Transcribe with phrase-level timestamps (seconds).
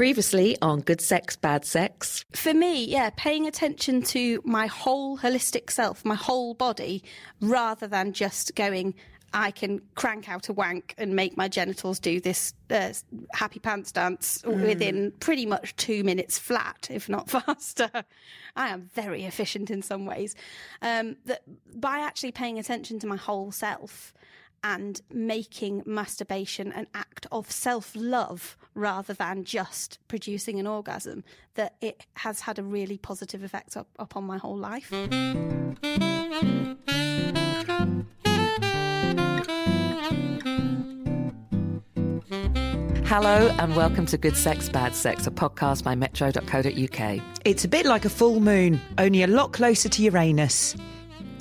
[0.00, 2.24] Previously on Good Sex, Bad Sex.
[2.32, 7.04] For me, yeah, paying attention to my whole holistic self, my whole body,
[7.42, 8.94] rather than just going,
[9.34, 12.94] I can crank out a wank and make my genitals do this uh,
[13.34, 14.66] happy pants dance mm.
[14.66, 17.90] within pretty much two minutes flat, if not faster.
[18.56, 20.34] I am very efficient in some ways.
[20.80, 21.42] Um, that
[21.78, 24.14] by actually paying attention to my whole self,
[24.62, 31.24] and making masturbation an act of self love rather than just producing an orgasm,
[31.54, 34.90] that it has had a really positive effect up, upon my whole life.
[43.06, 47.20] Hello and welcome to Good Sex, Bad Sex, a podcast by metro.co.uk.
[47.44, 50.76] It's a bit like a full moon, only a lot closer to Uranus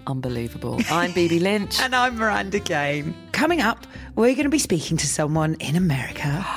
[0.10, 0.80] unbelievable.
[0.90, 1.80] I'm Bibi Lynch.
[1.82, 3.16] and I'm Miranda Kane.
[3.32, 6.46] Coming up, we're going to be speaking to someone in America.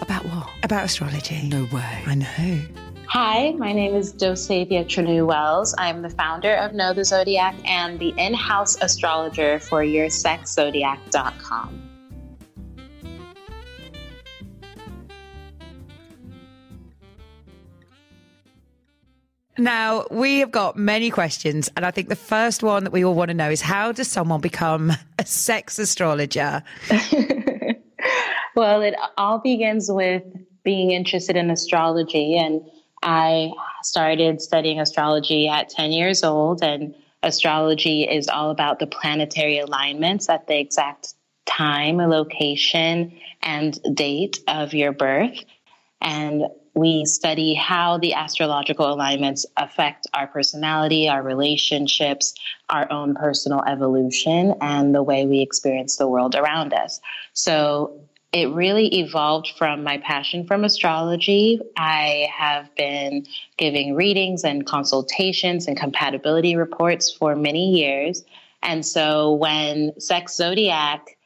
[0.00, 0.48] About what?
[0.62, 1.48] About astrology.
[1.48, 2.02] No way.
[2.06, 2.60] I know.
[3.08, 5.74] Hi, my name is Dossé-Via Trenou-Wells.
[5.76, 11.89] I'm the founder of Know the Zodiac and the in house astrologer for YourSexZodiac.com.
[19.60, 23.14] Now, we have got many questions, and I think the first one that we all
[23.14, 26.62] want to know is how does someone become a sex astrologer?
[28.56, 30.22] well, it all begins with
[30.64, 32.62] being interested in astrology, and
[33.02, 33.50] I
[33.82, 40.30] started studying astrology at 10 years old, and astrology is all about the planetary alignments
[40.30, 41.12] at the exact
[41.44, 45.36] time, location, and date of your birth.
[46.00, 52.34] And we study how the astrological alignments affect our personality, our relationships,
[52.68, 57.00] our own personal evolution, and the way we experience the world around us.
[57.32, 58.00] So
[58.32, 61.60] it really evolved from my passion from astrology.
[61.76, 63.26] I have been
[63.56, 68.24] giving readings and consultations and compatibility reports for many years.
[68.62, 71.16] And so when Sex Zodiac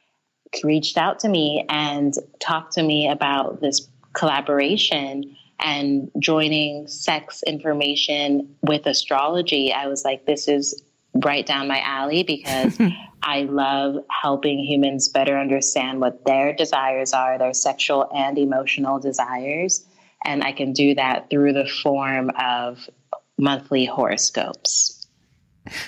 [0.63, 8.55] reached out to me and talked to me about this collaboration and joining sex information
[8.61, 10.81] with astrology, I was like, this is
[11.13, 12.77] right down my alley because
[13.23, 19.85] I love helping humans better understand what their desires are, their sexual and emotional desires.
[20.23, 22.89] And I can do that through the form of
[23.37, 24.94] monthly horoscopes.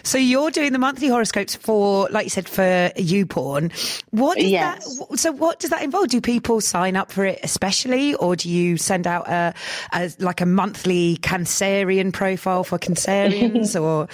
[0.03, 3.71] So you're doing the monthly horoscopes for, like you said, for YouPorn.
[4.11, 4.99] What does yes.
[4.99, 5.19] that?
[5.19, 6.09] So what does that involve?
[6.09, 9.53] Do people sign up for it especially, or do you send out a,
[9.93, 13.79] a like a monthly Cancerian profile for Cancerians?
[13.81, 14.07] or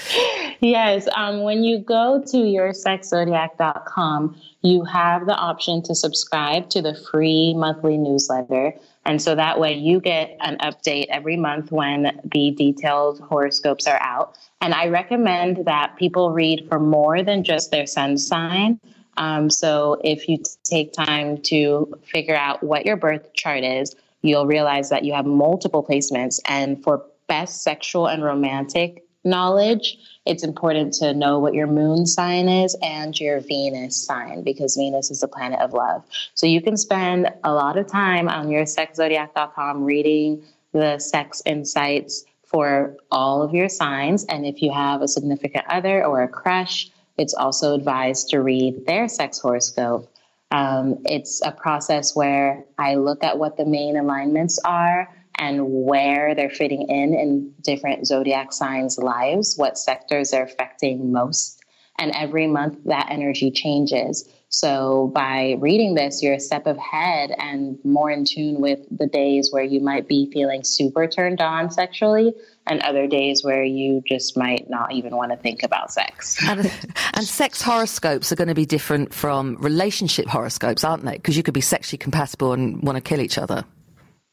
[0.60, 6.96] yes, um, when you go to yoursexzodiac.com, you have the option to subscribe to the
[7.12, 8.74] free monthly newsletter.
[9.06, 14.02] And so that way you get an update every month when the detailed horoscopes are
[14.02, 14.38] out.
[14.62, 18.80] And I recommend that people read for more than just their sun sign.
[19.18, 24.48] Um, so if you take time to figure out what your birth chart is, you'll
[24.48, 26.40] realize that you have multiple placements.
[26.46, 32.48] And for best sexual and romantic knowledge, it's important to know what your moon sign
[32.48, 36.04] is and your Venus sign because Venus is the planet of love.
[36.34, 42.26] So you can spend a lot of time on your sexzodiac.com reading the sex insights
[42.44, 44.26] for all of your signs.
[44.26, 48.86] And if you have a significant other or a crush, it's also advised to read
[48.86, 50.10] their sex horoscope.
[50.52, 56.36] Um, it's a process where I look at what the main alignments are and where
[56.36, 61.60] they're fitting in in different zodiac signs' lives, what sectors they're affecting most.
[62.00, 64.28] And every month that energy changes.
[64.50, 69.52] So by reading this, you're a step ahead and more in tune with the days
[69.52, 72.34] where you might be feeling super turned on sexually
[72.68, 76.38] and other days where you just might not even want to think about sex.
[76.48, 76.72] And,
[77.16, 81.14] and sex horoscopes are going to be different from relationship horoscopes, aren't they?
[81.14, 83.66] Because you could be sexually compatible and want to kill each other.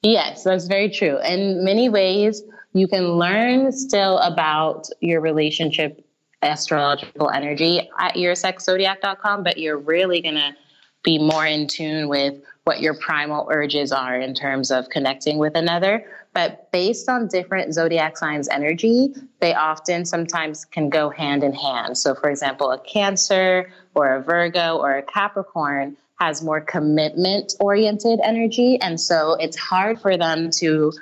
[0.02, 1.19] Yes, that's very true.
[1.20, 2.43] In many ways,
[2.73, 6.06] you can learn still about your relationship
[6.43, 10.55] astrological energy at yoursexzodiac.com, but you're really going to
[11.02, 15.55] be more in tune with what your primal urges are in terms of connecting with
[15.55, 16.05] another.
[16.32, 21.99] But based on different zodiac signs' energy, they often sometimes can go hand in hand.
[21.99, 28.20] So, for example, a Cancer or a Virgo or a Capricorn has more commitment oriented
[28.22, 28.78] energy.
[28.81, 30.93] And so it's hard for them to,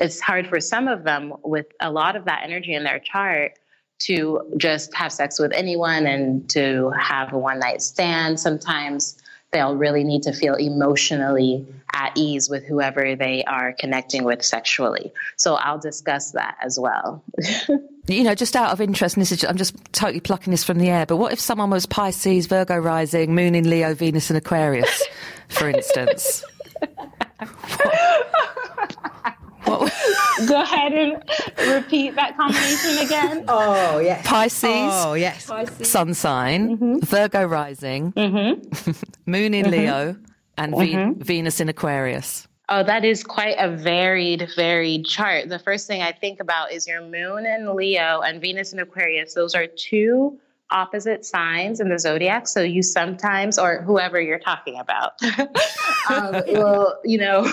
[0.00, 3.52] it's hard for some of them with a lot of that energy in their chart
[4.00, 8.40] to just have sex with anyone and to have a one night stand.
[8.40, 9.16] Sometimes
[9.54, 15.12] they'll really need to feel emotionally at ease with whoever they are connecting with sexually.
[15.36, 17.22] So I'll discuss that as well.
[18.08, 20.64] you know, just out of interest, and this is just, I'm just totally plucking this
[20.64, 24.28] from the air, but what if someone was Pisces, Virgo rising, Moon in Leo, Venus
[24.28, 25.02] in Aquarius,
[25.48, 26.44] for instance?
[27.38, 28.30] what?
[30.46, 31.22] Go ahead and
[31.72, 33.44] repeat that combination again.
[33.48, 34.26] Oh, yes.
[34.26, 34.68] Pisces.
[34.70, 35.46] Oh, yes.
[35.46, 35.90] Pisces.
[35.90, 36.98] Sun sign, mm-hmm.
[37.00, 38.90] Virgo rising, mm-hmm.
[39.30, 39.70] Moon in mm-hmm.
[39.70, 40.16] Leo,
[40.58, 41.20] and mm-hmm.
[41.22, 42.46] Venus in Aquarius.
[42.68, 45.48] Oh, that is quite a varied, varied chart.
[45.48, 49.34] The first thing I think about is your moon in Leo and Venus in Aquarius.
[49.34, 50.38] Those are two
[50.70, 52.48] opposite signs in the zodiac.
[52.48, 55.12] So you sometimes, or whoever you're talking about,
[56.10, 57.50] um, will, you know,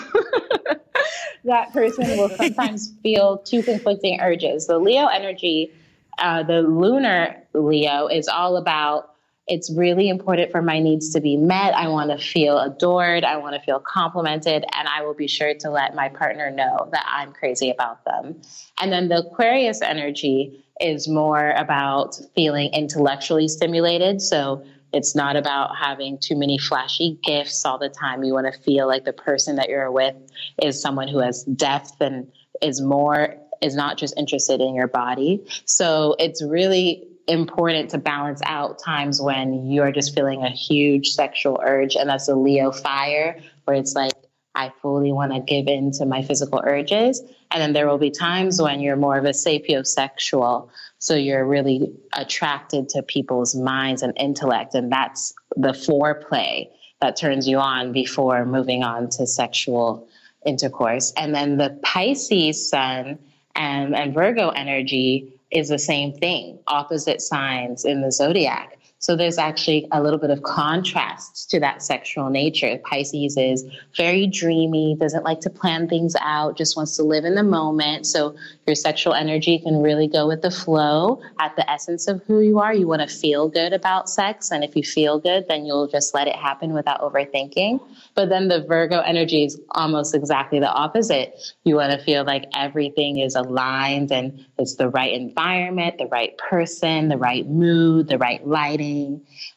[1.46, 4.68] that person will sometimes feel two conflicting urges.
[4.68, 5.72] The Leo energy,
[6.18, 9.11] uh, the lunar Leo, is all about
[9.52, 11.76] it's really important for my needs to be met.
[11.76, 13.26] I want to feel adored.
[13.26, 14.64] I want to feel complimented.
[14.74, 18.40] And I will be sure to let my partner know that I'm crazy about them.
[18.80, 24.22] And then the Aquarius energy is more about feeling intellectually stimulated.
[24.22, 24.64] So
[24.94, 28.24] it's not about having too many flashy gifts all the time.
[28.24, 30.16] You want to feel like the person that you're with
[30.64, 32.32] is someone who has depth and
[32.62, 35.46] is more, is not just interested in your body.
[35.66, 41.62] So it's really important to balance out times when you're just feeling a huge sexual
[41.64, 41.96] urge.
[41.96, 44.14] And that's a Leo fire, where it's like,
[44.54, 47.22] I fully want to give in to my physical urges.
[47.52, 50.70] And then there will be times when you're more of a sapiosexual.
[51.00, 54.76] So you're really attracted to people's minds and intellect.
[54.76, 56.70] And that's the foreplay
[57.00, 60.08] that turns you on before moving on to sexual
[60.46, 61.14] intercourse.
[61.16, 63.20] And then the Pisces sun
[63.56, 68.78] and, and Virgo energy is the same thing, opposite signs in the zodiac.
[69.02, 72.80] So there's actually a little bit of contrast to that sexual nature.
[72.84, 73.66] Pisces is
[73.98, 78.06] very dreamy, doesn't like to plan things out, just wants to live in the moment.
[78.06, 78.36] So
[78.68, 82.60] your sexual energy can really go with the flow at the essence of who you
[82.60, 82.76] are.
[82.76, 84.52] You want to feel good about sex.
[84.52, 87.80] And if you feel good, then you'll just let it happen without overthinking.
[88.14, 91.42] But then the Virgo energy is almost exactly the opposite.
[91.64, 96.38] You want to feel like everything is aligned and it's the right environment, the right
[96.38, 98.91] person, the right mood, the right lighting.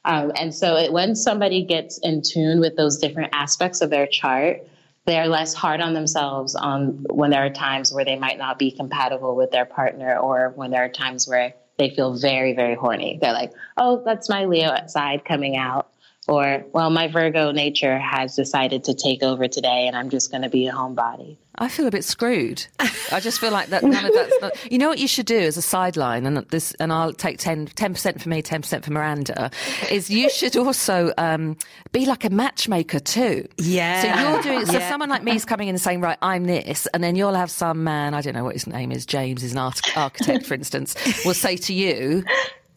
[0.05, 4.07] Um, and so it, when somebody gets in tune with those different aspects of their
[4.07, 4.67] chart,
[5.07, 8.71] they're less hard on themselves on when there are times where they might not be
[8.71, 13.19] compatible with their partner or when there are times where they feel very, very horny.
[13.21, 15.91] They're like, oh, that's my Leo side coming out.
[16.27, 20.43] Or well my virgo nature has decided to take over today and i'm just going
[20.43, 22.67] to be a homebody i feel a bit screwed
[23.13, 25.39] i just feel like that none of that's not, you know what you should do
[25.39, 29.51] as a sideline and this and i'll take 10 percent for me 10% for miranda
[29.91, 31.57] is you should also um,
[31.93, 34.89] be like a matchmaker too yeah so you're doing so yeah.
[34.89, 37.51] someone like me is coming in and saying right i'm this and then you'll have
[37.51, 39.59] some man i don't know what his name is james is an
[39.97, 42.25] architect for instance will say to you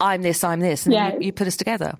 [0.00, 1.12] i'm this i'm this and yeah.
[1.14, 1.98] you, you put us together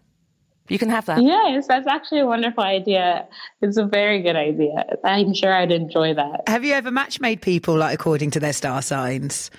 [0.68, 1.22] you can have that.
[1.22, 3.26] Yes, that's actually a wonderful idea.
[3.60, 4.84] It's a very good idea.
[5.04, 6.48] I'm sure I'd enjoy that.
[6.48, 9.50] Have you ever match made people like according to their star signs?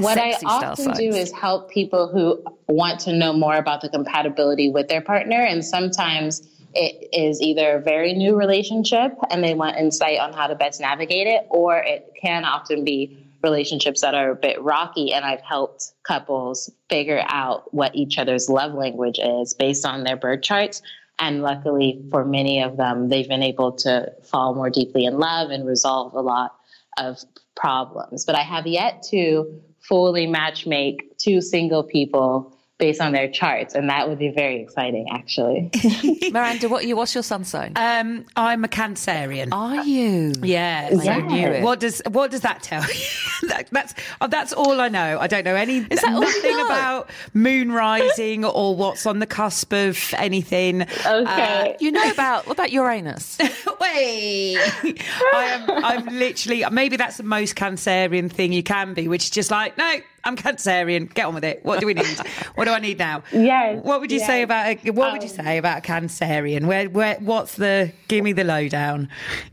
[0.00, 4.70] what I often do is help people who want to know more about the compatibility
[4.70, 5.36] with their partner.
[5.36, 10.46] And sometimes it is either a very new relationship and they want insight on how
[10.46, 15.12] to best navigate it, or it can often be relationships that are a bit rocky
[15.12, 20.16] and I've helped couples figure out what each other's love language is based on their
[20.16, 20.82] birth charts.
[21.18, 25.50] And luckily for many of them, they've been able to fall more deeply in love
[25.50, 26.54] and resolve a lot
[26.98, 27.18] of
[27.54, 28.24] problems.
[28.24, 32.51] But I have yet to fully matchmake two single people
[32.82, 35.70] based on their charts, and that would be very exciting, actually.
[36.32, 36.96] Miranda, what you?
[36.96, 37.74] What's your sun sign?
[37.76, 39.50] Um, I'm a Cancerian.
[39.52, 40.32] Are you?
[40.42, 41.62] Yeah, I knew it.
[41.62, 43.04] What does What does that tell you?
[43.48, 45.18] that, that's oh, that's all I know.
[45.20, 46.66] I don't know any Is that nothing know?
[46.66, 50.82] about moon rising or what's on the cusp of anything.
[50.82, 53.38] Okay, uh, you know about what about Uranus?
[53.80, 55.70] Wait, I am.
[55.70, 56.64] I'm literally.
[56.72, 60.36] Maybe that's the most Cancerian thing you can be, which is just like no I'm
[60.36, 61.12] Cancerian.
[61.12, 61.64] Get on with it.
[61.64, 62.18] What do we need?
[62.54, 63.22] what do I need now?
[63.32, 63.84] Yes.
[63.84, 64.26] What would you yes.
[64.26, 66.66] say about a, what um, would you um, say about a Cancerian?
[66.66, 69.08] Where where what's the give me the lowdown?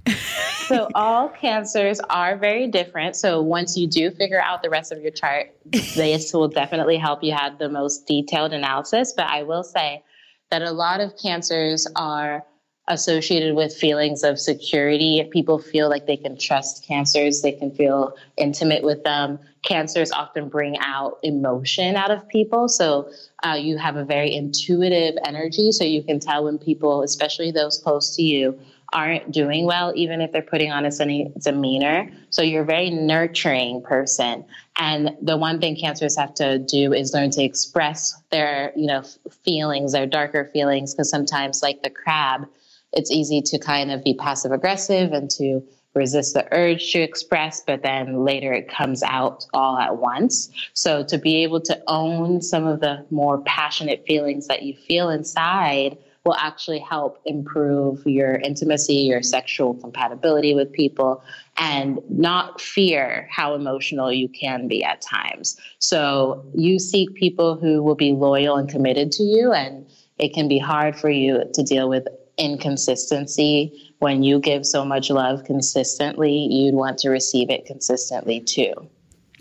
[0.68, 3.16] so all cancers are very different.
[3.16, 7.24] So once you do figure out the rest of your chart, this will definitely help
[7.24, 9.14] you have the most detailed analysis.
[9.16, 10.04] But I will say
[10.52, 12.46] that a lot of cancers are
[12.90, 15.20] associated with feelings of security.
[15.20, 19.40] If people feel like they can trust cancers, they can feel intimate with them.
[19.62, 22.68] Cancers often bring out emotion out of people.
[22.68, 23.12] So
[23.46, 25.72] uh, you have a very intuitive energy.
[25.72, 28.60] So you can tell when people, especially those close to you,
[28.92, 32.10] aren't doing well, even if they're putting on a sunny demeanor.
[32.32, 34.44] So you're a very nurturing person.
[34.78, 39.04] And the one thing cancers have to do is learn to express their, you know,
[39.44, 42.48] feelings, their darker feelings, because sometimes, like the crab,
[42.94, 45.62] it's easy to kind of be passive aggressive and to
[45.96, 50.50] resist the urge to express, but then later it comes out all at once.
[50.74, 55.10] So to be able to own some of the more passionate feelings that you feel
[55.10, 61.24] inside will actually help improve your intimacy, your sexual compatibility with people,
[61.58, 65.58] and not fear how emotional you can be at times.
[65.80, 70.48] So you seek people who will be loyal and committed to you, and it can
[70.48, 72.06] be hard for you to deal with
[72.40, 73.94] inconsistency.
[74.00, 78.74] When you give so much love consistently, you'd want to receive it consistently too.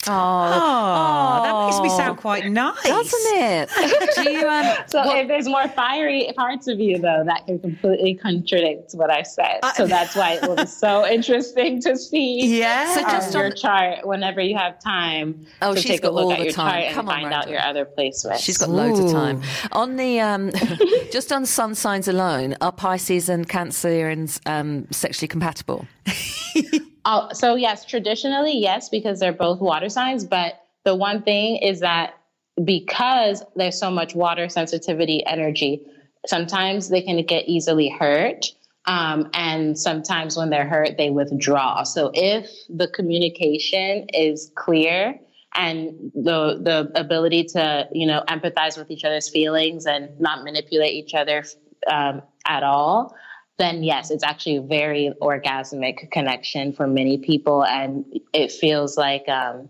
[0.06, 3.68] Oh, oh, that makes me sound quite nice, doesn't it?
[4.14, 7.58] Do you, um, so what, if there's more fiery parts of you, though, that can
[7.58, 9.58] completely contradict what I said.
[9.62, 12.58] Uh, so that's why it will be so interesting to see.
[12.58, 12.94] Yeah.
[12.94, 15.44] So just your chart whenever you have time.
[15.62, 16.82] Oh, to she's take got a look all at the your time.
[16.84, 17.40] chart Come and on, find Randall.
[17.40, 18.38] out your other placements.
[18.38, 18.72] She's got Ooh.
[18.72, 19.42] loads of time.
[19.72, 20.52] On the um,
[21.10, 25.86] just on sun signs alone, are Pisces and Cancerians um, sexually compatible?
[27.32, 30.24] So yes, traditionally yes, because they're both water signs.
[30.24, 32.14] But the one thing is that
[32.64, 35.86] because there's so much water sensitivity energy,
[36.26, 38.46] sometimes they can get easily hurt.
[38.86, 41.82] Um, and sometimes when they're hurt, they withdraw.
[41.82, 45.18] So if the communication is clear
[45.54, 50.92] and the the ability to you know empathize with each other's feelings and not manipulate
[50.92, 51.44] each other
[51.90, 53.14] um, at all,
[53.58, 59.28] then yes, it's actually a very orgasmic connection for many people, and it feels like
[59.28, 59.68] um,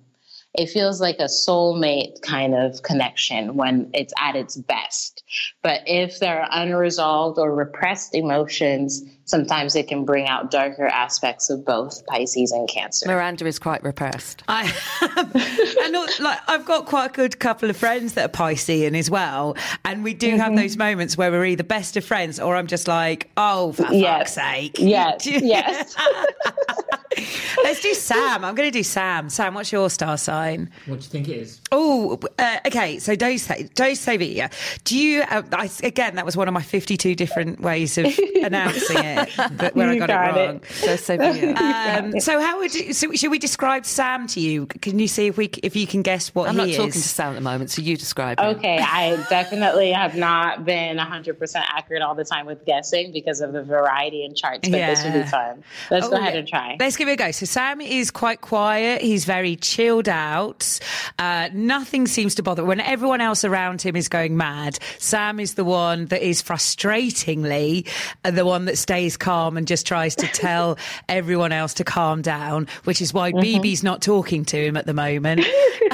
[0.54, 5.23] it feels like a soulmate kind of connection when it's at its best.
[5.62, 11.50] But if there are unresolved or repressed emotions, sometimes it can bring out darker aspects
[11.50, 13.06] of both Pisces and Cancer.
[13.06, 14.42] Miranda is quite repressed.
[14.49, 14.62] I
[15.02, 15.30] am.
[15.85, 19.11] and look, like I've got quite a good couple of friends that are Piscean as
[19.11, 20.38] well, and we do mm-hmm.
[20.38, 23.92] have those moments where we're either best of friends or I'm just like, oh, for
[23.92, 24.18] yes.
[24.18, 25.94] fuck's sake, yes, yes.
[27.64, 28.44] Let's do Sam.
[28.44, 29.28] I'm going to do Sam.
[29.30, 30.70] Sam, what's your star sign?
[30.87, 31.60] What do you think it is?
[31.72, 32.98] Oh, uh, okay.
[32.98, 34.50] So Dose Dose Sevilla.
[34.84, 35.22] Do you?
[35.22, 38.06] Uh, I, again, that was one of my 52 different ways of
[38.42, 40.56] announcing it, but where you I got, got it wrong.
[40.82, 40.87] It.
[40.87, 41.54] Dose Sevilla.
[41.54, 44.66] Um, so how would you, so should we describe Sam to you?
[44.66, 46.76] Can you see if we if you can guess what I'm he not is?
[46.76, 48.38] talking to Sam at the moment, so you describe.
[48.40, 48.46] him.
[48.56, 53.52] Okay, I definitely have not been 100% accurate all the time with guessing because of
[53.52, 55.62] the variety in charts, but this would be fun.
[55.90, 56.38] Let's Oh, go ahead yeah.
[56.40, 56.76] and try.
[56.78, 57.30] Let's give it a go.
[57.30, 59.02] So Sam is quite quiet.
[59.02, 60.78] He's very chilled out.
[61.18, 62.64] Uh, nothing seems to bother.
[62.64, 67.88] When everyone else around him is going mad, Sam is the one that is frustratingly
[68.24, 72.22] uh, the one that stays calm and just tries to tell everyone else to calm
[72.22, 75.40] down, which is why Bibi's not talking to him at the moment.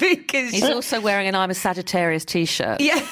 [0.00, 2.80] because He's also wearing an I'm a Sagittarius t-shirt.
[2.80, 3.06] yeah.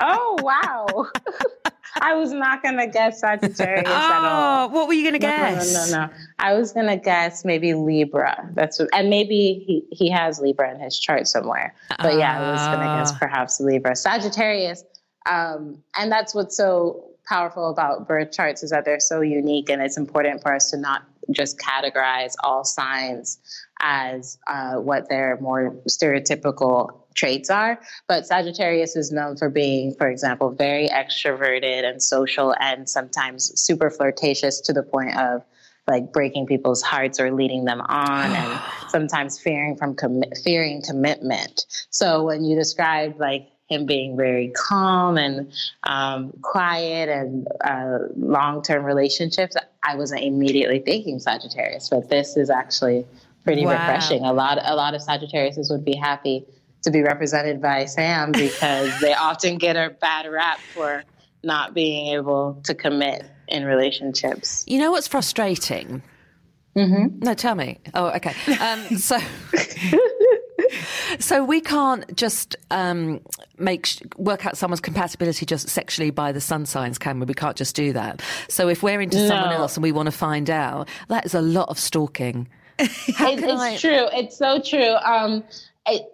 [0.00, 1.06] Oh, wow.
[2.02, 4.68] I was not going to guess Sagittarius at all.
[4.68, 5.90] Oh, what were you going to No, no, guess?
[5.90, 6.12] No, no, no.
[6.38, 8.48] I was gonna guess maybe Libra.
[8.54, 11.74] That's what, and maybe he, he has Libra in his chart somewhere.
[11.98, 13.18] But yeah, I was gonna guess Ah.
[13.18, 14.82] perhaps Libra, Sagittarius,
[15.30, 19.82] um, and that's what's so powerful about birth charts is that they're so unique, and
[19.82, 23.38] it's important for us to not just categorize all signs
[23.80, 27.80] as uh, what their more stereotypical traits are.
[28.08, 33.90] But Sagittarius is known for being, for example, very extroverted and social, and sometimes super
[33.90, 35.44] flirtatious to the point of
[35.88, 41.66] like breaking people's hearts or leading them on, and sometimes fearing from commi- fearing commitment.
[41.90, 45.52] So when you described like him being very calm and
[45.84, 52.50] um, quiet and uh, long term relationships, I wasn't immediately thinking Sagittarius, but this is
[52.50, 53.06] actually
[53.44, 53.72] pretty Wow.
[53.72, 54.24] refreshing.
[54.24, 56.44] A lot, a lot of Sagittariuses would be happy
[56.82, 61.04] to be represented by Sam because they often get a bad rap for
[61.42, 64.64] not being able to commit in relationships.
[64.66, 66.02] You know what's frustrating?
[66.76, 67.18] Mm-hmm.
[67.24, 67.78] No, tell me.
[67.94, 68.34] Oh, okay.
[68.60, 69.18] Um, so,
[71.18, 73.20] so we can't just um,
[73.58, 77.26] make sh- work out someone's compatibility just sexually by the sun signs, can we?
[77.26, 78.22] We can't just do that.
[78.48, 81.42] So if we're into someone else and we want to find out, that is a
[81.42, 82.48] lot of stalking.
[82.82, 82.88] It,
[83.42, 84.08] it's I- true.
[84.12, 84.94] It's so true.
[84.94, 85.44] Um,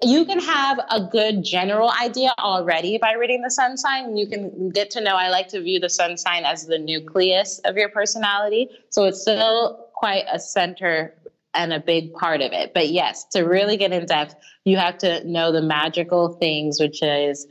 [0.03, 4.17] you can have a good general idea already by reading the sun sign.
[4.17, 5.17] You can get to know.
[5.17, 8.69] I like to view the sun sign as the nucleus of your personality.
[8.91, 11.15] So it's still quite a center
[11.55, 12.75] and a big part of it.
[12.75, 17.03] But yes, to really get in depth, you have to know the magical things, which
[17.03, 17.47] is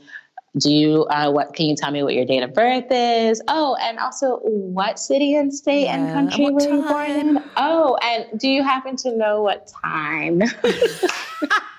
[0.58, 3.76] do you uh, what can you tell me what your date of birth is oh
[3.80, 8.40] and also what city and state yeah, and country were you born in oh and
[8.40, 10.40] do you happen to know what time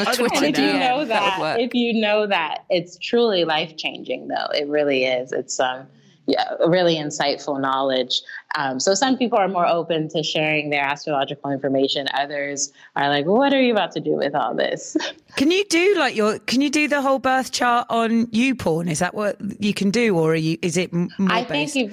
[0.00, 0.44] on a Twitter.
[0.44, 4.28] if you know that, that if you know that, it's truly life changing.
[4.28, 5.32] Though it really is.
[5.32, 5.86] It's um,
[6.26, 8.22] yeah, really insightful knowledge.
[8.56, 12.06] Um, so some people are more open to sharing their astrological information.
[12.14, 14.96] Others are like, "What are you about to do with all this?"
[15.36, 16.38] Can you do like your?
[16.40, 18.88] Can you do the whole birth chart on YouPorn?
[18.90, 21.74] Is that what you can do, or you, is it more I based?
[21.74, 21.92] think.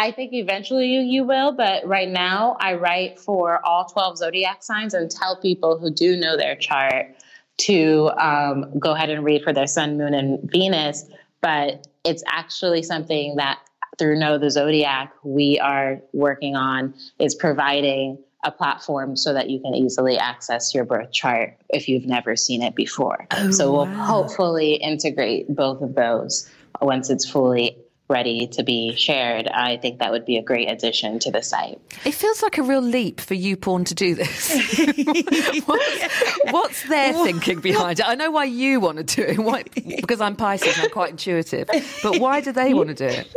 [0.00, 4.62] I think eventually you, you will, but right now I write for all 12 zodiac
[4.62, 7.14] signs and tell people who do know their chart
[7.58, 11.04] to um, go ahead and read for their sun, moon, and Venus.
[11.42, 13.58] But it's actually something that
[13.98, 19.60] through Know the Zodiac we are working on is providing a platform so that you
[19.60, 23.26] can easily access your birth chart if you've never seen it before.
[23.32, 24.04] Oh, so we'll wow.
[24.04, 26.48] hopefully integrate both of those
[26.80, 27.76] once it's fully
[28.10, 31.80] ready to be shared, I think that would be a great addition to the site.
[32.04, 34.50] It feels like a real leap for YouPorn to do this.
[35.66, 38.08] what's, what's, their thinking behind it?
[38.08, 41.10] I know why you want to do it, why, because I'm Pisces and I'm quite
[41.10, 41.68] intuitive,
[42.02, 43.32] but why do they want to do it?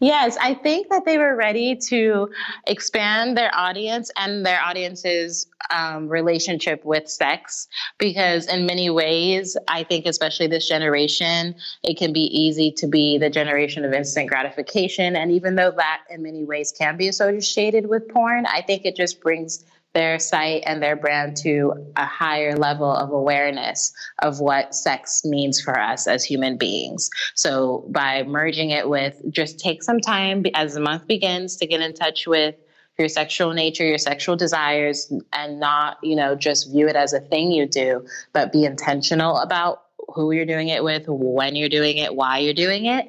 [0.00, 2.30] Yes, I think that they were ready to
[2.66, 7.68] expand their audience and their audience's um, relationship with sex
[7.98, 13.18] because, in many ways, I think, especially this generation, it can be easy to be
[13.18, 15.16] the generation of instant gratification.
[15.16, 18.96] And even though that, in many ways, can be associated with porn, I think it
[18.96, 19.64] just brings
[19.96, 25.58] their site and their brand to a higher level of awareness of what sex means
[25.58, 27.08] for us as human beings.
[27.34, 31.80] So by merging it with just take some time as the month begins to get
[31.80, 32.56] in touch with
[32.98, 37.20] your sexual nature, your sexual desires, and not, you know, just view it as a
[37.20, 41.96] thing you do, but be intentional about who you're doing it with, when you're doing
[41.96, 43.06] it, why you're doing it.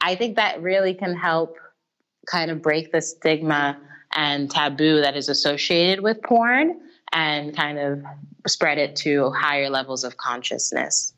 [0.00, 1.58] I think that really can help
[2.26, 3.76] kind of break the stigma
[4.12, 6.80] and taboo that is associated with porn
[7.12, 8.02] and kind of
[8.46, 11.12] spread it to higher levels of consciousness.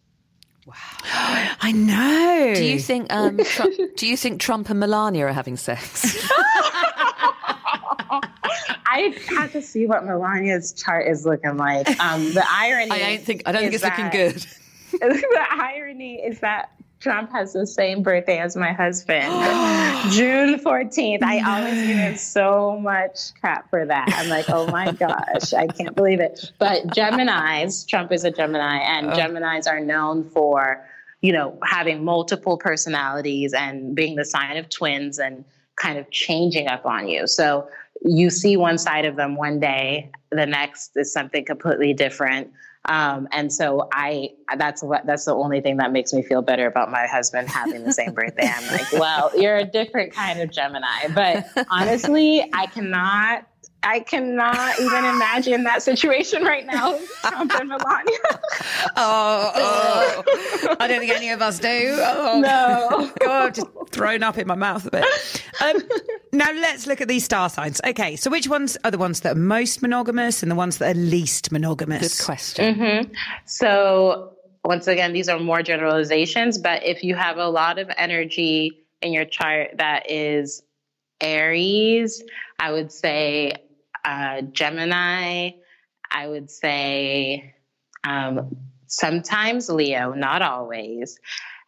[0.67, 0.75] Wow,
[1.05, 2.55] I know.
[2.55, 6.29] Do you think um, Trump, do you think Trump and Melania are having sex?
[8.95, 11.89] I have to see what Melania's chart is looking like.
[11.99, 12.91] Um, the irony.
[12.91, 13.43] I don't think.
[13.47, 14.47] I don't think it's that, looking good.
[15.01, 16.71] the irony is that
[17.03, 19.25] Trump has the same birthday as my husband,
[20.13, 21.21] June 14th.
[21.21, 24.09] I always give him so much crap for that.
[24.17, 26.53] I'm like, oh my gosh, I can't believe it.
[26.61, 29.17] But Geminis, Trump is a Gemini, and oh.
[29.17, 30.87] Geminis are known for,
[31.23, 36.69] you know, having multiple personalities and being the sign of twins and kind of changing
[36.69, 37.27] up on you.
[37.27, 37.69] So
[38.05, 42.53] you see one side of them one day, the next is something completely different.
[42.87, 46.67] Um, and so I, that's what, that's the only thing that makes me feel better
[46.67, 48.51] about my husband having the same birthday.
[48.53, 53.47] I'm like, well, you're a different kind of Gemini, but honestly, I cannot
[53.85, 58.19] I cannot even imagine that situation right now, Trump and Melania.
[58.97, 61.97] oh, oh, I don't think any of us do.
[61.99, 63.11] Oh, no.
[63.21, 65.43] God, just thrown up in my mouth a bit.
[65.61, 65.83] Um,
[66.33, 67.81] now let's look at these star signs.
[67.87, 70.97] Okay, so which ones are the ones that are most monogamous and the ones that
[70.97, 72.19] are least monogamous?
[72.19, 72.75] Good question.
[72.75, 73.13] Mm-hmm.
[73.45, 74.33] So
[74.65, 79.13] once again, these are more generalizations, but if you have a lot of energy in
[79.13, 80.63] your chart that is
[81.21, 82.23] Aries,
[82.59, 83.53] I would say
[84.05, 85.51] uh, Gemini,
[86.11, 87.55] I would say
[88.05, 91.19] um, sometimes Leo, not always,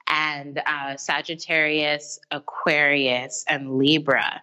[0.09, 4.43] and uh, Sagittarius, Aquarius, and Libra.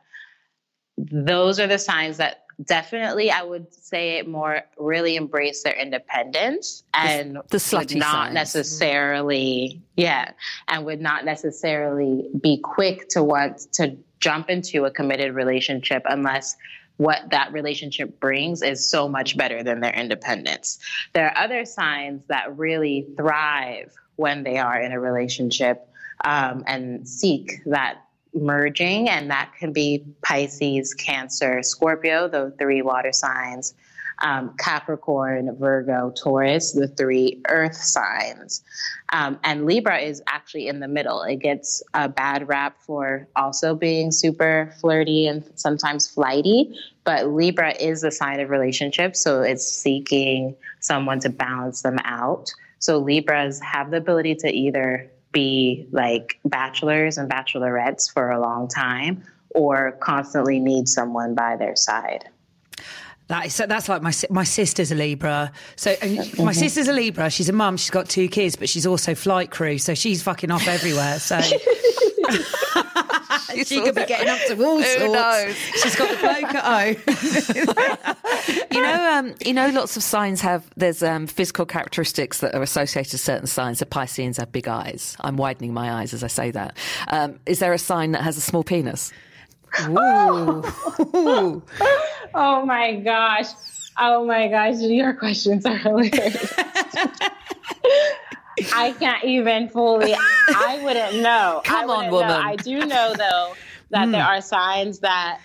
[1.12, 6.84] Those are the signs that definitely I would say it more really embrace their independence
[6.94, 8.34] and the, the would not signs.
[8.36, 10.32] necessarily yeah
[10.68, 16.56] and would not necessarily be quick to want to jump into a committed relationship unless
[16.98, 20.78] what that relationship brings is so much better than their independence.
[21.14, 25.88] There are other signs that really thrive when they are in a relationship
[26.24, 28.02] um, and seek that
[28.34, 33.74] merging, and that can be Pisces, Cancer, Scorpio, the three water signs.
[34.22, 38.64] um, Capricorn, Virgo, Taurus, the three earth signs.
[39.14, 41.24] Um, and Libra is actually in the middle.
[41.24, 47.74] It gets a bad rap for also being super flirty and sometimes flighty, but Libra
[47.80, 49.22] is a sign of relationships.
[49.22, 52.52] So it's seeking someone to balance them out.
[52.80, 58.68] So Libras have the ability to either be like bachelors and bachelorettes for a long
[58.68, 62.26] time or constantly need someone by their side.
[63.28, 65.54] That is, that's like my my sister's a Libra.
[65.78, 66.44] So mm-hmm.
[66.44, 67.30] my sister's a Libra.
[67.30, 67.78] She's a mum.
[67.78, 69.78] She's got two kids, but she's also flight crew.
[69.78, 71.18] So she's fucking off everywhere.
[71.20, 71.40] So
[73.66, 75.02] she could be getting up to all sorts.
[75.02, 75.56] Who knows?
[75.56, 76.96] She's got the bloke at home.
[78.72, 82.62] you know, um, you know, lots of signs have there's um, physical characteristics that are
[82.62, 83.80] associated to certain signs.
[83.80, 85.16] The Pisceans have big eyes.
[85.22, 86.78] I'm widening my eyes as I say that.
[87.08, 89.12] Um, is there a sign that has a small penis?
[89.88, 90.64] Ooh.
[92.34, 93.48] oh my gosh.
[93.98, 94.80] Oh my gosh.
[94.80, 96.54] Your questions are hilarious.
[98.74, 100.16] I can't even fully.
[100.16, 101.62] I wouldn't know.
[101.64, 102.30] Come on, woman.
[102.30, 102.40] Know.
[102.40, 103.54] I do know though
[103.92, 104.12] that mm.
[104.12, 105.40] there are signs that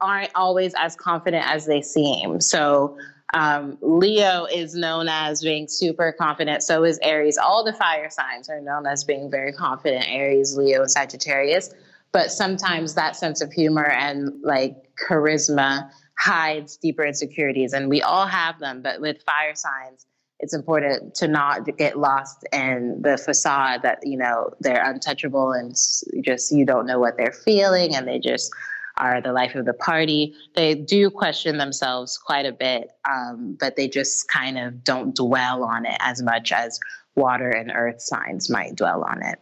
[0.00, 2.40] aren't always as confident as they seem.
[2.40, 2.96] So
[3.34, 6.62] um, Leo is known as being super confident.
[6.62, 7.38] So is Aries.
[7.38, 10.06] All the fire signs are known as being very confident.
[10.08, 11.74] Aries, Leo, Sagittarius.
[12.12, 14.76] But sometimes that sense of humor and like
[15.08, 18.82] charisma hides deeper insecurities, and we all have them.
[18.82, 20.06] But with fire signs,
[20.42, 25.74] it's important to not get lost in the facade that you know they're untouchable and
[26.20, 28.52] just you don't know what they're feeling and they just
[28.98, 30.34] are the life of the party.
[30.54, 35.64] They do question themselves quite a bit um, but they just kind of don't dwell
[35.64, 36.78] on it as much as
[37.14, 39.38] water and earth signs might dwell on it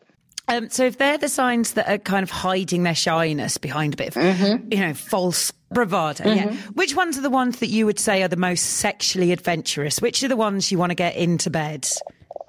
[0.50, 3.96] um, so if they're the signs that are kind of hiding their shyness behind a
[3.96, 4.72] bit of, mm-hmm.
[4.72, 6.50] you know, false bravado, mm-hmm.
[6.50, 6.56] yeah.
[6.72, 10.02] Which ones are the ones that you would say are the most sexually adventurous?
[10.02, 11.88] Which are the ones you want to get into bed?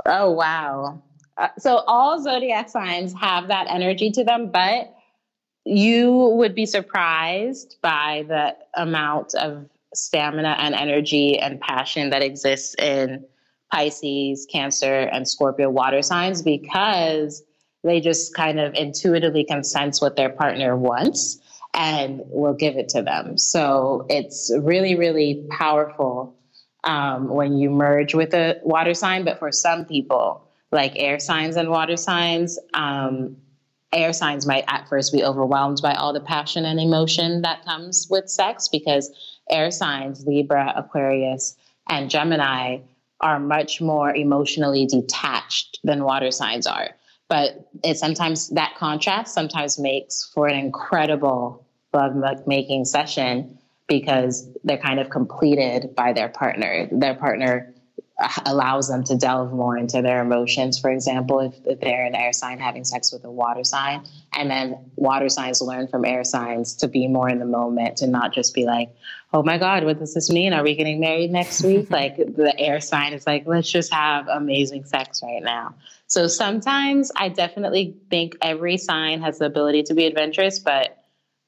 [0.07, 1.03] Oh wow!
[1.37, 4.93] Uh, so all zodiac signs have that energy to them, but
[5.63, 12.75] you would be surprised by the amount of stamina and energy and passion that exists
[12.79, 13.25] in
[13.71, 17.43] Pisces, Cancer, and Scorpio water signs because
[17.83, 21.39] they just kind of intuitively can sense what their partner wants
[21.73, 23.37] and will give it to them.
[23.37, 26.35] So it's really, really powerful
[26.83, 29.23] um, when you merge with a water sign.
[29.23, 33.37] But for some people, like air signs and water signs, um,
[33.93, 38.07] air signs might at first be overwhelmed by all the passion and emotion that comes
[38.09, 39.11] with sex because
[39.49, 41.57] air signs, Libra, Aquarius,
[41.89, 42.79] and Gemini,
[43.19, 46.95] are much more emotionally detached than water signs are
[47.31, 54.77] but it sometimes that contrast sometimes makes for an incredible love making session because they're
[54.77, 56.89] kind of completed by their partner.
[56.91, 57.73] Their partner
[58.19, 60.77] uh, allows them to delve more into their emotions.
[60.77, 64.03] For example, if, if, they're an air sign having sex with a water sign,
[64.35, 68.07] and then water signs learn from air signs to be more in the moment, to
[68.07, 68.89] not just be like,
[69.33, 70.53] oh my God, what does this mean?
[70.53, 71.89] Are we getting married next week?
[71.89, 75.75] like the air sign is like, let's just have amazing sex right now.
[76.07, 80.97] So sometimes I definitely think every sign has the ability to be adventurous, but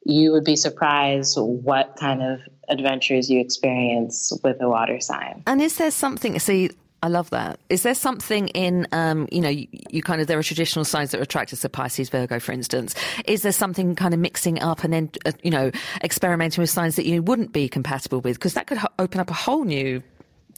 [0.06, 5.44] you would be surprised what kind of adventures you experience with a water sign.
[5.48, 6.72] And is there something, see,
[7.04, 7.60] I love that.
[7.70, 11.12] Is there something in, um, you know, you, you, kind of, there are traditional signs
[11.12, 12.96] that are attracted to Pisces, Virgo, for instance.
[13.26, 15.70] Is there something kind of mixing up and then, uh, you know,
[16.02, 18.38] experimenting with signs that you wouldn't be compatible with?
[18.38, 20.02] Because that could ho- open up a whole new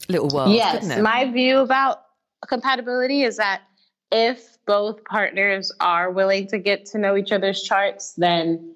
[0.08, 0.52] little world.
[0.52, 0.96] Yes.
[1.00, 2.02] My view about
[2.46, 3.62] compatibility is that
[4.12, 8.72] if both partners are willing to get to know each other's charts, then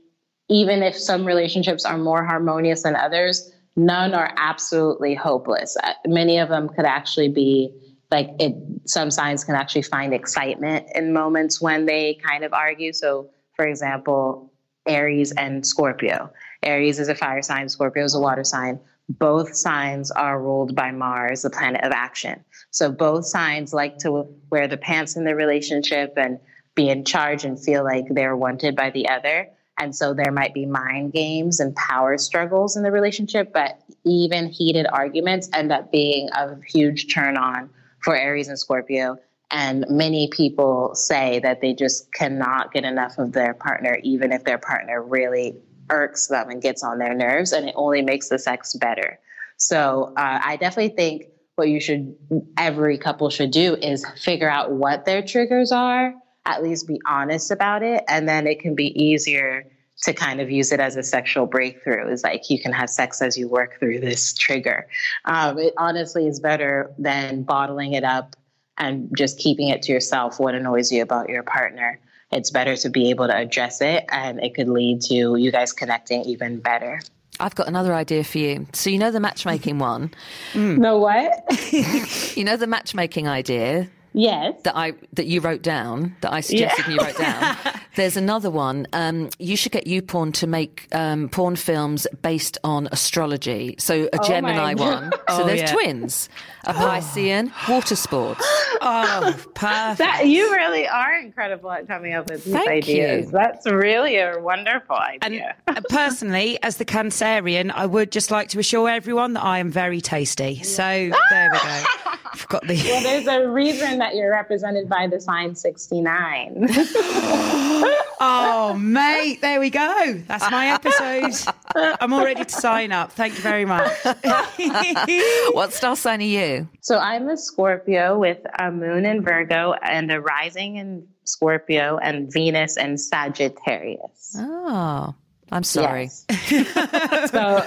[0.49, 5.77] even if some relationships are more harmonious than others, none are absolutely hopeless.
[5.83, 7.73] Uh, many of them could actually be
[8.11, 8.55] like it,
[8.87, 12.93] some signs can actually find excitement in moments when they kind of argue.
[12.93, 14.53] So, for example,
[14.87, 16.33] Aries and Scorpio.
[16.63, 18.81] Aries is a fire sign, Scorpio is a water sign.
[19.09, 22.45] Both signs are ruled by Mars, the planet of action.
[22.71, 26.39] So both signs like to wear the pants in the relationship and
[26.77, 29.49] be in charge and feel like they're wanted by the other.
[29.81, 34.49] And so there might be mind games and power struggles in the relationship, but even
[34.49, 39.17] heated arguments end up being a huge turn on for Aries and Scorpio.
[39.51, 44.45] And many people say that they just cannot get enough of their partner, even if
[44.45, 45.57] their partner really
[45.89, 49.19] irks them and gets on their nerves, and it only makes the sex better.
[49.57, 51.25] So uh, I definitely think
[51.57, 52.15] what you should
[52.57, 56.15] every couple should do is figure out what their triggers are
[56.47, 59.67] at least be honest about it and then it can be easier
[60.03, 63.21] to kind of use it as a sexual breakthrough is like you can have sex
[63.21, 64.87] as you work through this trigger.
[65.27, 68.35] Um, it honestly is better than bottling it up
[68.79, 72.01] and just keeping it to yourself what annoys you about your partner.
[72.33, 75.73] It's better to be able to address it and it could lead to you guys
[75.73, 77.01] connecting even better.
[77.39, 78.67] I've got another idea for you.
[78.73, 80.13] So you know the matchmaking one.
[80.53, 80.79] Mm.
[80.81, 81.45] No what?
[82.37, 84.61] you know the matchmaking idea Yes.
[84.63, 86.93] That I that you wrote down that I suggested yeah.
[86.93, 87.57] you wrote down.
[87.97, 88.87] There's another one.
[88.93, 93.75] Um, you should get YouPorn to make um, porn films based on astrology.
[93.79, 95.11] So a oh Gemini one.
[95.13, 95.73] So oh, there's yeah.
[95.73, 96.29] twins,
[96.65, 98.47] a Piscean, water sports.
[98.83, 99.99] Oh, perfect.
[99.99, 103.27] That, you really are incredible at coming up with these Thank ideas.
[103.27, 103.31] You.
[103.31, 105.55] That's really a wonderful idea.
[105.67, 109.59] And uh, personally, as the Cancerian, I would just like to assure everyone that I
[109.59, 110.53] am very tasty.
[110.53, 110.63] Yeah.
[110.63, 111.85] So there we go.
[112.33, 112.75] I've got the.
[112.85, 116.69] well, there's a reason that you're represented by the sign 69.
[118.21, 120.23] oh, mate, there we go.
[120.27, 121.53] That's my episode.
[121.75, 123.13] I'm all ready to sign up.
[123.13, 123.91] Thank you very much.
[125.53, 126.69] what star sign are you?
[126.81, 132.33] So I'm a Scorpio with a moon in Virgo and a rising in Scorpio and
[132.33, 134.37] Venus and Sagittarius.
[134.37, 135.15] Oh.
[135.53, 136.11] I'm sorry.
[136.29, 137.31] Yes.
[137.31, 137.65] so,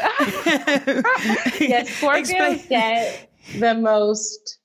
[1.60, 2.68] yes, Scorpios Explain.
[2.70, 4.60] get the most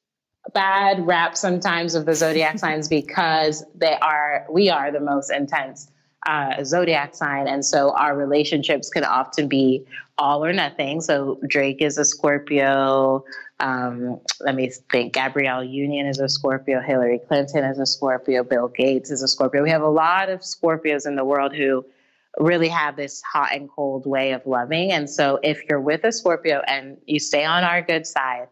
[0.55, 5.91] bad rap sometimes of the zodiac signs because they are we are the most intense
[6.27, 7.47] uh, zodiac sign.
[7.47, 9.85] And so our relationships can often be
[10.19, 11.01] all or nothing.
[11.01, 13.25] So drake is a scorpio.
[13.61, 15.15] Um, let me think.
[15.15, 16.81] Gabrielle union is a scorpio.
[16.81, 18.43] Hillary clinton is a scorpio.
[18.45, 19.63] Bill gates is a scorpio.
[19.63, 21.85] We have a lot of scorpios in the world who
[22.39, 24.93] really have this hot and cold way of loving.
[24.93, 28.49] And so if you're with a scorpio and you stay on our good side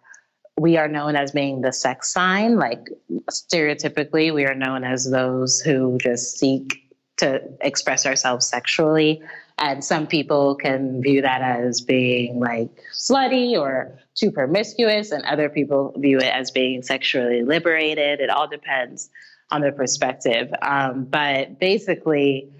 [0.58, 2.56] we are known as being the sex sign.
[2.56, 2.88] Like
[3.30, 6.82] stereotypically, we are known as those who just seek
[7.18, 9.22] to express ourselves sexually.
[9.58, 15.48] And some people can view that as being like slutty or too promiscuous, and other
[15.48, 18.20] people view it as being sexually liberated.
[18.20, 19.10] It all depends
[19.50, 20.52] on their perspective.
[20.62, 22.50] Um, but basically,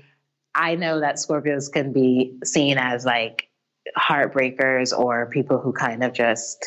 [0.54, 3.48] I know that Scorpios can be seen as like
[3.96, 6.66] heartbreakers or people who kind of just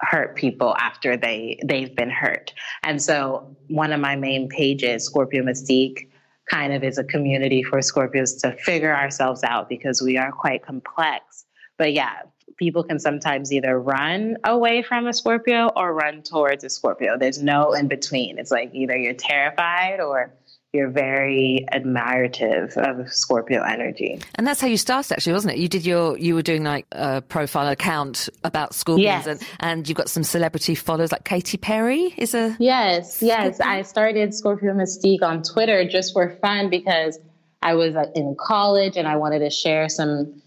[0.00, 2.52] hurt people after they they've been hurt.
[2.82, 6.08] And so one of my main pages, Scorpio Mystique,
[6.50, 10.64] kind of is a community for Scorpios to figure ourselves out because we are quite
[10.64, 11.44] complex.
[11.76, 12.22] But yeah,
[12.56, 17.16] people can sometimes either run away from a Scorpio or run towards a Scorpio.
[17.18, 18.38] There's no in between.
[18.38, 20.32] It's like either you're terrified or
[20.72, 24.20] you're very admirative of Scorpio energy.
[24.36, 25.58] And that's how you started, actually, wasn't it?
[25.58, 29.26] You did your, you were doing like a profile account about Scorpios, yes.
[29.26, 32.56] and, and you've got some celebrity followers, like Katy Perry is a.
[32.60, 33.60] Yes, yes.
[33.60, 37.18] I started Scorpio Mystique on Twitter just for fun because
[37.62, 40.40] I was uh, in college and I wanted to share some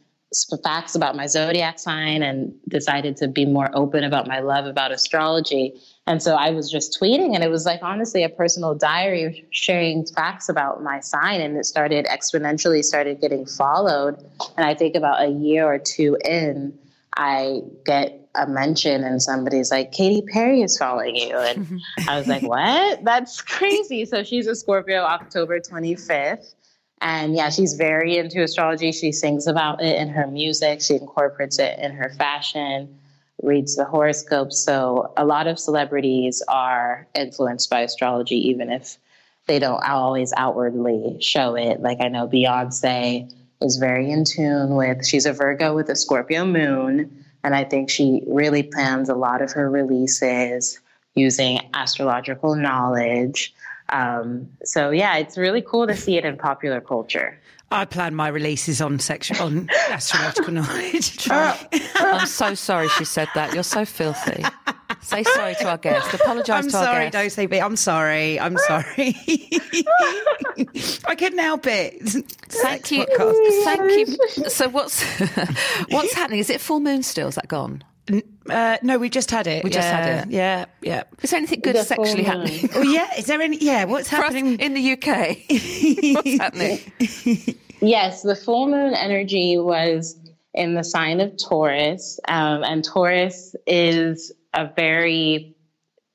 [0.64, 4.92] facts about my zodiac sign and decided to be more open about my love about
[4.92, 5.74] astrology.
[6.06, 10.06] And so I was just tweeting, and it was like honestly a personal diary sharing
[10.06, 11.40] facts about my sign.
[11.40, 14.18] And it started exponentially started getting followed.
[14.58, 16.78] And I think about a year or two in,
[17.16, 21.38] I get a mention and somebody's like, Katy Perry is following you.
[21.38, 23.04] And I was like, what?
[23.06, 24.06] That's crazy.
[24.06, 26.54] So she's a Scorpio, October 25th.
[27.00, 28.92] And yeah, she's very into astrology.
[28.92, 33.00] She sings about it in her music, she incorporates it in her fashion
[33.44, 34.52] reads the horoscope.
[34.52, 38.98] So a lot of celebrities are influenced by astrology, even if
[39.48, 41.82] they don't always outwardly show it.
[41.82, 46.46] Like I know Beyonce is very in tune with, she's a Virgo with a Scorpio
[46.46, 47.26] moon.
[47.44, 50.80] And I think she really plans a lot of her releases
[51.14, 53.54] using astrological knowledge.
[53.94, 57.40] Um, so yeah, it's really cool to see it in popular culture.
[57.72, 61.28] I plan my releases on sexual on astrological knowledge.
[61.32, 63.54] I'm so sorry she said that.
[63.54, 64.44] You're so filthy.
[65.02, 66.14] Say sorry to our guest.
[66.22, 67.38] Apologise to sorry, our guest.
[67.38, 68.40] Don't say I'm sorry.
[68.40, 69.16] I'm sorry.
[71.08, 72.00] I couldn't help it.
[72.50, 73.06] Thank you.
[73.06, 73.64] Podcast.
[73.64, 74.50] Thank you.
[74.50, 75.04] So what's
[75.90, 76.40] what's happening?
[76.40, 77.28] Is it full moon still?
[77.28, 77.84] Is that gone?
[78.50, 79.64] Uh, no, we just had it.
[79.64, 80.32] We just had it.
[80.32, 81.04] Yeah, yeah.
[81.22, 82.70] Is there anything good sexually happening?
[82.76, 83.08] oh, yeah.
[83.18, 83.58] Is there any?
[83.58, 83.86] Yeah.
[83.86, 85.38] What's happening in the UK?
[86.16, 86.80] what's happening?
[87.82, 90.18] Yes, the full moon energy was
[90.54, 95.56] in the sign of Taurus, um, and Taurus is a very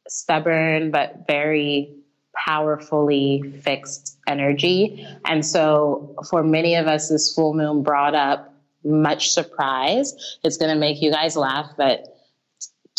[0.09, 1.95] stubborn but very
[2.35, 5.07] powerfully fixed energy.
[5.25, 10.39] And so, for many of us, this full moon brought up much surprise.
[10.45, 12.15] It's going to make you guys laugh, but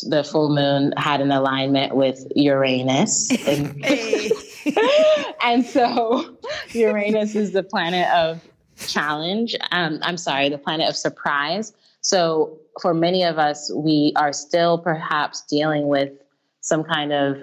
[0.04, 3.30] the full moon had an alignment with Uranus.
[3.48, 3.86] And,
[5.44, 6.38] and so,
[6.72, 8.42] Uranus is the planet of
[8.88, 9.56] challenge.
[9.72, 11.74] Um, I'm sorry, the planet of surprise.
[12.02, 16.12] So for many of us, we are still perhaps dealing with
[16.62, 17.38] some kind of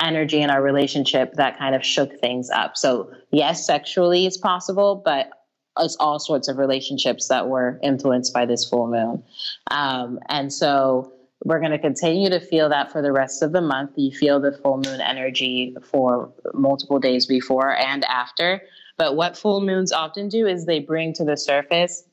[0.00, 2.76] energy in our relationship that kind of shook things up.
[2.76, 5.30] So yes, sexually it's possible, but
[5.78, 9.22] it's all sorts of relationships that were influenced by this full moon.
[9.70, 11.12] Um, and so
[11.44, 13.92] we're going to continue to feel that for the rest of the month.
[13.96, 18.62] You feel the full moon energy for multiple days before and after.
[18.96, 22.04] But what full moons often do is they bring to the surface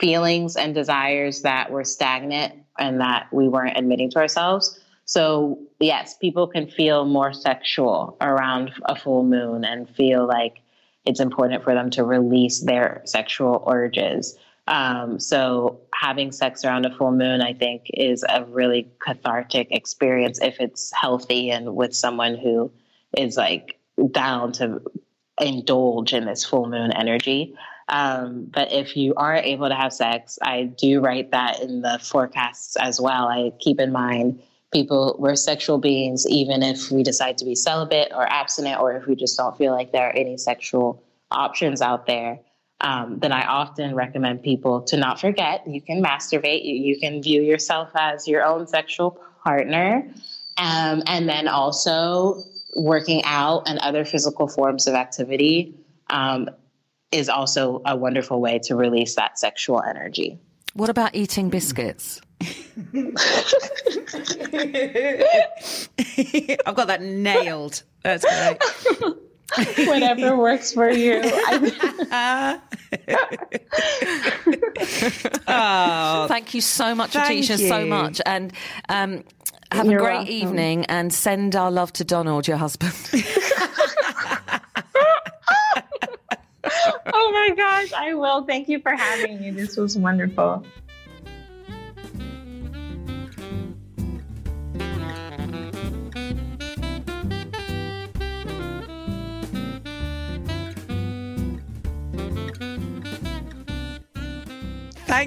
[0.00, 4.78] feelings and desires that were stagnant and that we weren't admitting to ourselves.
[5.04, 10.60] So, yes, people can feel more sexual around a full moon and feel like
[11.04, 14.36] it's important for them to release their sexual urges.
[14.66, 20.40] Um, so having sex around a full moon, I think, is a really cathartic experience
[20.40, 22.72] if it's healthy and with someone who
[23.16, 23.78] is like
[24.10, 24.80] down to
[25.40, 27.54] indulge in this full moon energy.
[27.88, 31.98] Um, but if you are able to have sex, I do write that in the
[32.02, 33.28] forecasts as well.
[33.28, 34.42] I keep in mind
[34.74, 39.06] people, we're sexual beings, even if we decide to be celibate or abstinent, or if
[39.06, 42.40] we just don't feel like there are any sexual options out there
[42.80, 47.22] um, then I often recommend people to not forget you can masturbate, you, you can
[47.22, 50.06] view yourself as your own sexual partner,
[50.58, 52.42] um, and then also
[52.76, 55.74] working out and other physical forms of activity
[56.10, 56.50] um,
[57.12, 60.38] is also a wonderful way to release that sexual energy.
[60.74, 62.20] What about eating biscuits?
[66.66, 67.82] I've got that nailed.
[68.02, 68.58] That's great.
[69.86, 71.20] Whatever works for you.
[75.46, 78.20] oh, Thank you so much for so much.
[78.26, 78.52] And
[78.88, 79.22] um,
[79.70, 80.32] have You're a great welcome.
[80.32, 82.92] evening and send our love to Donald, your husband.
[87.12, 88.42] oh my gosh, I will.
[88.44, 89.50] Thank you for having me.
[89.52, 90.64] This was wonderful.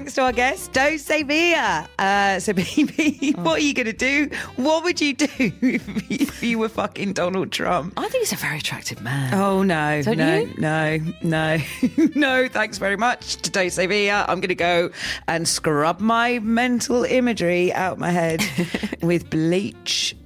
[0.08, 1.86] Thanks to our guest, Dossé-Via.
[1.98, 3.42] Uh, so, Bibi, oh.
[3.42, 4.30] what are you going to do?
[4.56, 7.92] What would you do if you were fucking Donald Trump?
[7.98, 9.34] I think he's a very attractive man.
[9.34, 10.00] Oh, no.
[10.00, 10.54] Don't no, you?
[10.56, 11.58] no, no,
[12.14, 12.48] no.
[12.48, 14.24] Thanks very much to Dossé-Via.
[14.26, 14.88] I'm going to go
[15.26, 18.42] and scrub my mental imagery out my head
[19.02, 20.16] with bleach.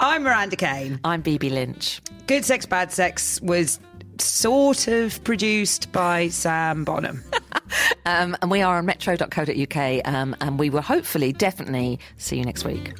[0.00, 0.98] I'm Miranda Kane.
[1.04, 2.02] I'm Bibi Lynch.
[2.26, 3.78] Good Sex, Bad Sex was
[4.22, 7.22] sort of produced by Sam Bonham.
[8.06, 12.64] um, and we are on metro.co.uk um, and we will hopefully, definitely see you next
[12.64, 12.94] week.